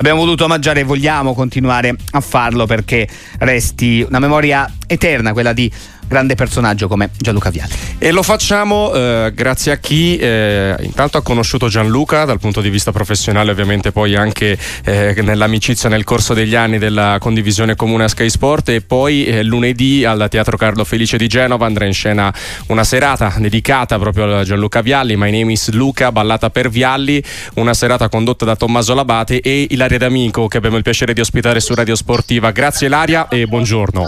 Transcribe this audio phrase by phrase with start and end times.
[0.00, 3.08] Abbiamo voluto omaggiare e vogliamo continuare a farlo perché
[3.38, 5.68] resti una memoria eterna, quella di
[6.08, 7.72] grande personaggio come Gianluca Vialli.
[7.98, 12.70] E lo facciamo eh, grazie a chi eh, intanto ha conosciuto Gianluca dal punto di
[12.70, 18.08] vista professionale, ovviamente poi anche eh, nell'amicizia nel corso degli anni della condivisione comune a
[18.08, 22.32] Sky Sport e poi eh, lunedì al Teatro Carlo Felice di Genova andrà in scena
[22.68, 27.22] una serata dedicata proprio a Gianluca Vialli, My Name is Luca, ballata per Vialli,
[27.54, 31.60] una serata condotta da Tommaso Labate e Ilaria D'Amico che abbiamo il piacere di ospitare
[31.60, 32.50] su Radio Sportiva.
[32.50, 34.06] Grazie Ilaria e buongiorno.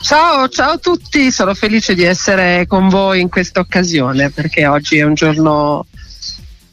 [0.00, 4.98] Ciao, ciao a tutti, sono felice di essere con voi in questa occasione perché oggi
[4.98, 5.86] è un giorno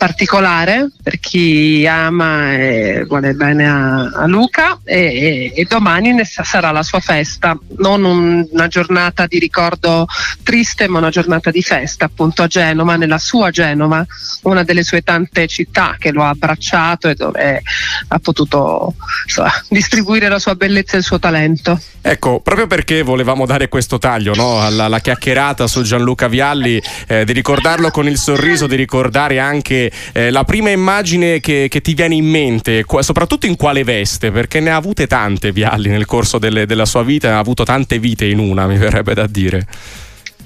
[0.03, 6.83] particolare per chi ama e vuole bene a, a Luca e, e, domani sarà la
[6.83, 10.05] sua festa, non un, una giornata di ricordo
[10.43, 14.05] triste ma una giornata di festa appunto a Genova, nella sua Genova,
[14.41, 17.61] una delle sue tante città che lo ha abbracciato e dove
[18.09, 21.79] ha potuto insomma, distribuire la sua bellezza e il suo talento.
[22.01, 24.59] Ecco, proprio perché volevamo dare questo taglio no?
[24.59, 29.89] alla, alla, chiacchierata su Gianluca Vialli, eh, di ricordarlo con il sorriso, di ricordare anche
[30.11, 34.31] eh, la prima immagine che, che, ti viene in mente, qua, soprattutto in quale veste,
[34.31, 37.99] perché ne ha avute tante Vialli nel corso delle, della sua vita, ha avuto tante
[37.99, 39.65] vite in una, mi verrebbe da dire.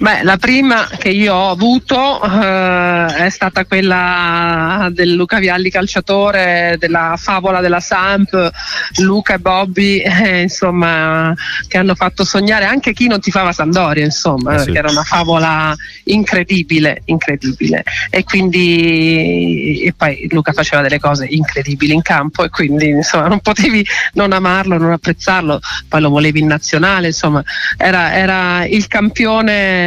[0.00, 6.76] Beh, la prima che io ho avuto eh, è stata quella del Luca Vialli calciatore,
[6.78, 8.48] della favola della Samp,
[8.98, 11.34] Luca e Bobby, eh, insomma,
[11.66, 14.64] che hanno fatto sognare anche chi non ti fava Sandoria, insomma, eh sì.
[14.66, 15.74] perché era una favola
[16.04, 17.82] incredibile, incredibile.
[18.08, 23.40] E quindi e poi Luca faceva delle cose incredibili in campo e quindi insomma non
[23.40, 27.42] potevi non amarlo, non apprezzarlo, poi lo volevi in nazionale, insomma,
[27.76, 29.86] era, era il campione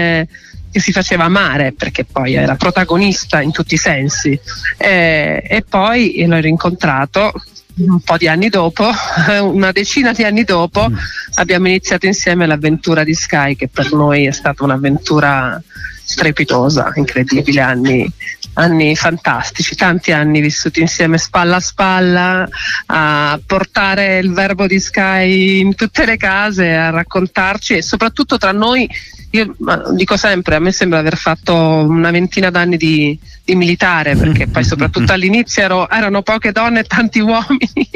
[0.71, 4.39] che si faceva amare perché poi era protagonista in tutti i sensi
[4.77, 7.33] e, e poi l'ho rincontrato
[7.77, 8.89] un po' di anni dopo,
[9.41, 10.95] una decina di anni dopo, mm.
[11.35, 15.61] abbiamo iniziato insieme l'avventura di Sky che per noi è stata un'avventura
[16.03, 18.11] strepitosa, incredibile, anni,
[18.53, 22.49] anni fantastici, tanti anni vissuti insieme spalla a spalla,
[22.87, 28.51] a portare il verbo di Sky in tutte le case, a raccontarci e soprattutto tra
[28.51, 28.89] noi
[29.31, 29.55] io
[29.93, 34.63] dico sempre, a me sembra aver fatto una ventina d'anni di, di militare, perché poi
[34.65, 37.89] soprattutto all'inizio ero, erano poche donne e tanti uomini,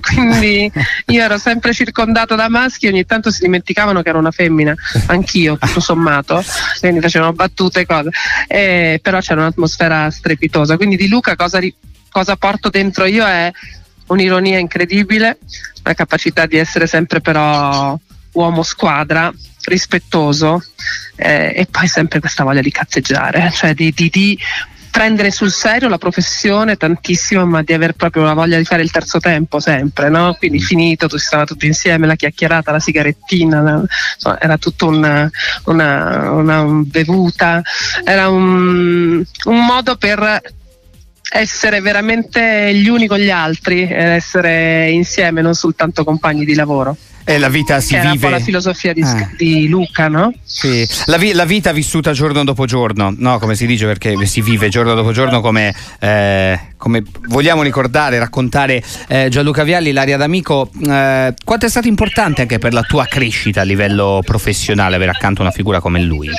[0.00, 0.70] quindi
[1.06, 4.72] io ero sempre circondato da maschi, ogni tanto si dimenticavano che ero una femmina,
[5.06, 6.42] anch'io tutto sommato,
[6.78, 8.10] quindi facevano battute e cose,
[8.46, 11.58] eh, però c'era un'atmosfera strepitosa, quindi di Luca cosa,
[12.08, 13.50] cosa porto dentro io è
[14.06, 15.38] un'ironia incredibile,
[15.82, 17.98] la capacità di essere sempre però
[18.36, 19.32] uomo squadra,
[19.64, 20.62] rispettoso
[21.16, 24.38] eh, e poi sempre questa voglia di cazzeggiare, cioè di, di, di
[24.90, 28.90] prendere sul serio la professione tantissimo, ma di aver proprio la voglia di fare il
[28.90, 30.34] terzo tempo sempre, no?
[30.38, 30.62] Quindi mm.
[30.62, 33.82] finito, tu stava tutti insieme, la chiacchierata, la sigarettina, la,
[34.14, 35.30] insomma, era tutto una,
[35.64, 37.62] una, una, bevuta,
[38.04, 40.40] era un, un modo per
[41.28, 46.96] essere veramente gli uni con gli altri, essere insieme, non soltanto compagni di lavoro.
[47.28, 48.06] E la vita si che vive.
[48.06, 49.28] Era un po' la filosofia di, eh.
[49.36, 50.32] di Luca, no?
[50.44, 50.86] Sì.
[51.06, 53.40] La, vi- la, vita vissuta giorno dopo giorno, no?
[53.40, 58.80] Come si dice, perché si vive giorno dopo giorno come, eh, come vogliamo ricordare, raccontare
[59.08, 60.70] eh, Gianluca Vialli, l'aria d'amico.
[60.72, 65.42] Eh, quanto è stato importante anche per la tua crescita a livello professionale avere accanto
[65.42, 66.30] una figura come lui?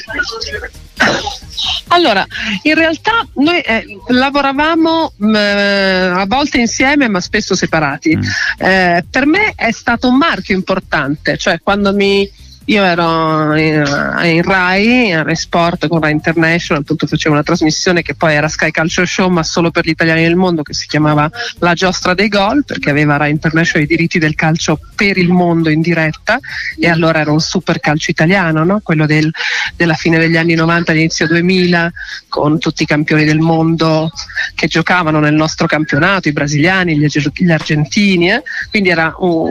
[1.90, 2.26] Allora,
[2.64, 8.16] in realtà noi eh, lavoravamo mh, mm, eh, a volte insieme ma spesso separati.
[8.16, 8.22] Mm.
[8.58, 12.30] Eh, per me è stato un marchio importante, cioè quando mi
[12.70, 13.76] io ero in,
[14.24, 18.50] in Rai, in Rai Sport con Rai International, appunto facevo una trasmissione che poi era
[18.50, 21.30] Sky Calcio Show, ma solo per gli italiani del mondo, che si chiamava
[21.60, 25.70] La giostra dei gol, perché aveva Rai International i diritti del calcio per il mondo
[25.70, 26.40] in diretta,
[26.78, 28.82] e allora era un super calcio italiano, no?
[28.84, 29.32] quello del,
[29.76, 31.92] della fine degli anni 90, inizio 2000,
[32.38, 34.12] con tutti i campioni del mondo
[34.54, 38.44] che giocavano nel nostro campionato, i brasiliani, gli, argentini, eh?
[38.70, 39.50] quindi era un,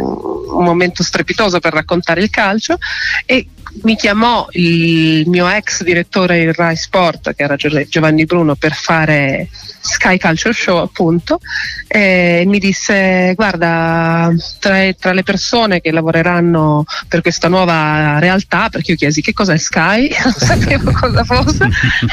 [0.51, 2.79] un momento strepitoso per raccontare il calcio
[3.25, 3.49] e
[3.83, 9.49] mi chiamò il mio ex direttore in Rai Sport, che era Giovanni Bruno, per fare
[9.87, 11.39] Sky Culture Show appunto,
[11.87, 18.93] e mi disse guarda tra, tra, le persone che lavoreranno per questa nuova realtà, perché
[18.93, 21.69] io chiesi che cos'è Sky, non sapevo cosa fosse,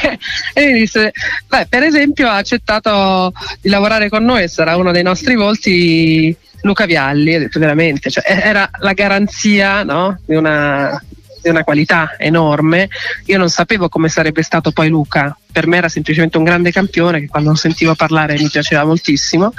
[0.54, 1.12] e mi disse
[1.48, 6.86] beh per esempio ha accettato di lavorare con noi sarà uno dei nostri volti Luca
[6.86, 10.18] Vialli, ho detto veramente, cioè, era la garanzia no?
[10.24, 10.98] di una
[11.44, 12.88] di una qualità enorme.
[13.26, 17.20] Io non sapevo come sarebbe stato poi Luca, per me era semplicemente un grande campione
[17.20, 19.52] che quando lo sentivo parlare mi piaceva moltissimo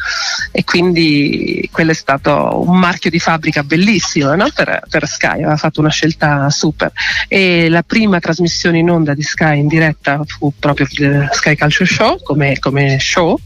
[0.52, 4.50] e quindi quello è stato un marchio di fabbrica bellissimo no?
[4.54, 6.92] per, per, Sky, aveva fatto una scelta super
[7.30, 10.86] e la prima trasmissione in onda di Sky in diretta fu proprio
[11.32, 13.40] Sky Calcio Show come, come show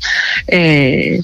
[0.45, 1.21] e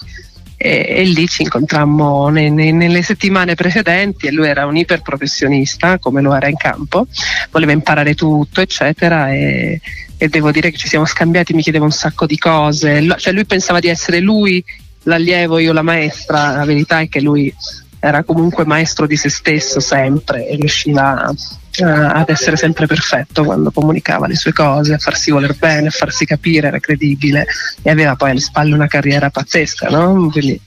[0.66, 6.00] e, e lì ci incontrammo ne, ne, nelle settimane precedenti e lui era un iperprofessionista
[6.00, 7.06] come lo era in campo,
[7.52, 9.80] voleva imparare tutto eccetera e,
[10.18, 13.46] e devo dire che ci siamo scambiati, mi chiedeva un sacco di cose, cioè lui
[13.46, 14.64] pensava di essere lui
[15.04, 17.54] l'allievo, io la maestra, la verità è che lui
[18.00, 21.32] era comunque maestro di se stesso sempre e riusciva
[21.80, 25.92] uh, ad essere sempre perfetto quando comunicava le sue cose, a farsi voler bene, a
[25.92, 27.46] farsi capire, era credibile
[27.82, 30.30] e aveva poi alle spalle una carriera pazzesca, no?
[30.32, 30.60] Quindi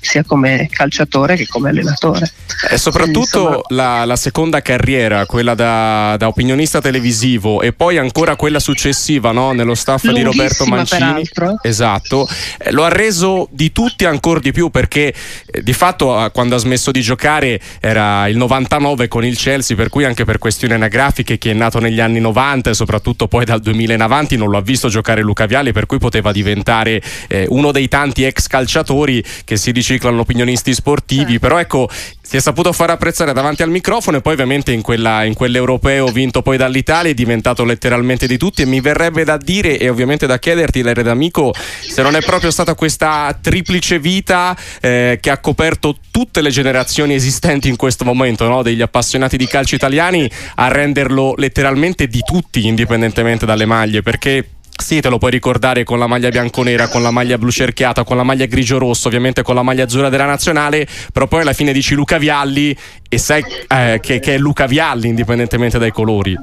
[0.00, 2.30] sia come calciatore che come allenatore.
[2.70, 8.36] E soprattutto Quindi, la, la, seconda carriera, quella da, da, opinionista televisivo e poi ancora
[8.36, 9.52] quella successiva no?
[9.52, 11.00] nello staff di Roberto Mancini.
[11.00, 11.58] Peraltro.
[11.62, 12.28] Esatto,
[12.58, 15.12] eh, lo ha reso di tutti ancora di più perché
[15.46, 19.88] eh, di fatto quando ha smesso di giocare era il 99 con il Chelsea, per
[19.88, 23.60] cui anche per questioni anagrafiche chi è nato negli anni 90 e soprattutto poi dal
[23.60, 27.46] 2000 in avanti non lo ha visto giocare Luca Vialli, per cui poteva diventare eh,
[27.48, 31.38] uno dei tanti ex calciatori che si riciclano opinionisti sportivi, eh.
[31.40, 31.88] però ecco
[32.26, 36.06] si è saputo far apprezzare davanti al microfono e poi ovviamente in, quella, in quell'europeo
[36.06, 40.26] vinto poi dall'Italia è diventato letteralmente di tutti e mi verrebbe da dire e ovviamente
[40.26, 45.38] da chiederti l'erede amico se non è proprio stata questa triplice vita eh, che ha
[45.38, 48.62] coperto tutte le generazioni esistenti in questo momento no?
[48.62, 55.00] degli appassionati di calcio italiani a renderlo letteralmente di tutti indipendentemente dalle maglie perché sì,
[55.00, 58.24] te lo puoi ricordare con la maglia bianconera, con la maglia blu cerchiata, con la
[58.24, 62.18] maglia grigio-rosso, ovviamente con la maglia azzurra della nazionale, però poi alla fine dici Luca
[62.18, 62.76] Vialli
[63.08, 66.36] e sai eh, che, che è Luca Vialli indipendentemente dai colori.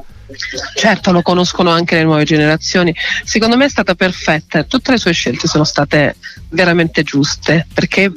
[0.75, 2.95] Certo, lo conoscono anche le nuove generazioni.
[3.25, 6.15] Secondo me è stata perfetta, tutte le sue scelte sono state
[6.49, 8.11] veramente giuste perché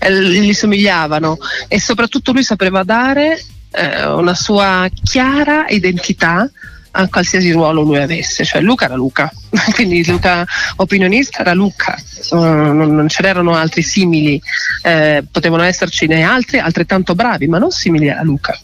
[0.00, 1.38] eh, gli somigliavano
[1.68, 3.40] e soprattutto lui sapeva dare
[3.72, 6.48] eh, una sua chiara identità
[6.94, 9.32] a qualsiasi ruolo lui avesse, cioè Luca era Luca,
[9.72, 10.44] quindi Luca
[10.76, 11.96] opinionista era Luca,
[12.32, 14.40] non, ce n'erano altri simili,
[14.82, 18.58] eh, potevano essercene altri altrettanto bravi, ma non simili a Luca.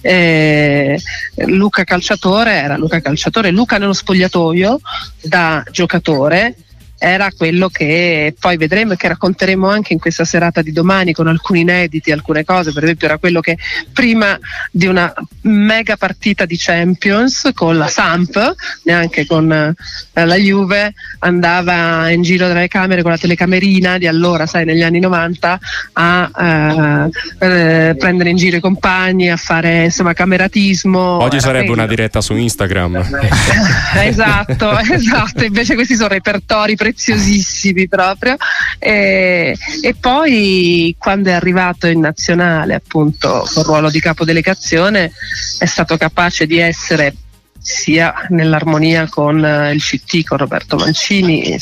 [0.00, 0.98] Eh,
[1.46, 4.80] Luca calciatore era Luca calciatore, Luca nello spogliatoio
[5.20, 6.56] da giocatore
[7.04, 11.26] era quello che poi vedremo e che racconteremo anche in questa serata di domani con
[11.26, 13.58] alcuni inediti, alcune cose, per esempio era quello che
[13.92, 14.38] prima
[14.70, 15.12] di una
[15.42, 18.54] mega partita di Champions con la Samp,
[18.84, 24.46] neanche con eh, la Juve, andava in giro dalle camere con la telecamerina di allora,
[24.46, 25.58] sai, negli anni 90
[25.92, 31.22] a eh, eh, prendere in giro i compagni, a fare insomma cameratismo.
[31.22, 32.96] Oggi sarebbe una diretta su Instagram.
[34.00, 38.36] esatto, esatto, invece questi sono repertori preziosissimi proprio.
[38.78, 45.10] E, e, poi quando è arrivato in nazionale, appunto, col ruolo di capodelegazione,
[45.58, 47.16] è stato capace di essere
[47.60, 51.56] sia nell'armonia con uh, il CT, con Roberto Mancini,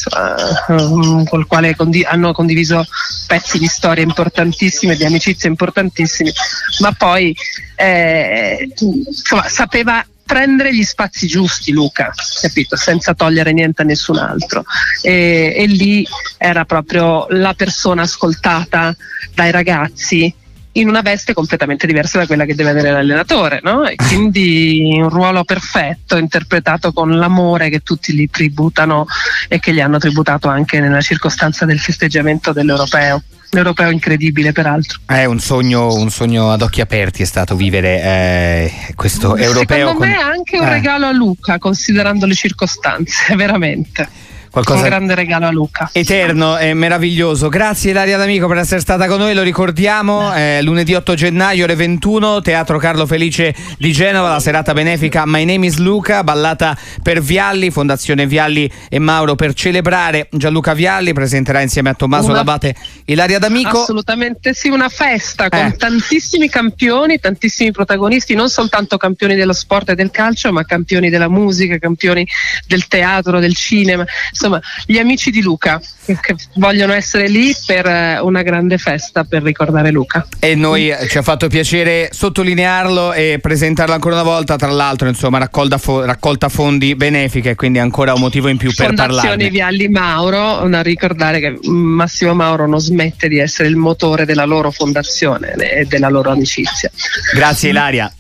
[0.67, 1.77] um, col quale
[2.07, 2.85] hanno condiviso
[3.29, 6.33] pezzi di storie importantissime, di amicizie importantissime,
[6.81, 7.33] ma poi
[7.77, 12.77] eh, insomma, sapeva prendere gli spazi giusti Luca, capito?
[12.77, 14.65] senza togliere niente a nessun altro.
[15.03, 16.07] E, e lì
[16.39, 18.97] era proprio la persona ascoltata
[19.35, 20.35] dai ragazzi
[20.73, 23.85] in una veste completamente diversa da quella che deve avere l'allenatore, no?
[23.85, 29.07] E quindi un ruolo perfetto, interpretato con l'amore che tutti gli tributano
[29.49, 33.23] e che gli hanno tributato anche nella circostanza del festeggiamento dell'europeo
[33.53, 35.01] l'europeo incredibile peraltro.
[35.05, 39.89] È un sogno, un sogno ad occhi aperti è stato vivere eh, questo europeo.
[39.89, 40.71] Secondo me è anche un eh.
[40.71, 44.31] regalo a Luca, considerando le circostanze, veramente.
[44.53, 45.89] Qualcosa un grande regalo a Luca.
[45.93, 47.49] Eterno e meraviglioso.
[47.49, 49.33] Grazie Ilaria D'Amico per essere stata con noi.
[49.33, 54.75] Lo ricordiamo, eh, lunedì 8 gennaio ore 21, Teatro Carlo Felice di Genova, la serata
[54.75, 60.75] benefica My Name is Luca, ballata per Vialli, Fondazione Vialli e Mauro per celebrare Gianluca
[60.75, 61.15] Vialli.
[61.15, 62.35] Presenterà insieme a Tommaso una...
[62.35, 62.75] Labate
[63.07, 63.81] Ilaria D'Amico.
[63.81, 65.77] Assolutamente sì, una festa con eh.
[65.79, 71.31] tantissimi campioni, tantissimi protagonisti, non soltanto campioni dello sport e del calcio, ma campioni della
[71.31, 72.29] musica, campioni
[72.67, 74.05] del teatro, del cinema
[74.43, 79.43] insomma gli amici di Luca che vogliono essere lì per eh, una grande festa per
[79.43, 80.27] ricordare Luca.
[80.41, 85.07] E noi eh, ci ha fatto piacere sottolinearlo e presentarlo ancora una volta, tra l'altro
[85.07, 89.29] insomma fo- raccolta fondi benefiche, quindi ancora un motivo in più per parlare.
[89.29, 94.45] Fondazione Vialli Mauro, da ricordare che Massimo Mauro non smette di essere il motore della
[94.45, 96.91] loro fondazione e della loro amicizia.
[97.35, 98.13] Grazie Ilaria.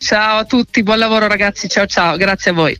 [0.00, 2.76] Ciao a tutti, buon lavoro ragazzi, ciao ciao, grazie a voi.